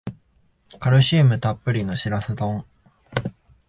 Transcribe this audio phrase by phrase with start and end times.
[0.79, 2.65] カルシウムたっぷりのシラス丼